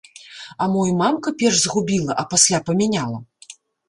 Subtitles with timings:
[0.65, 3.19] А мо і мамка перш згубіла, а пасля памяняла?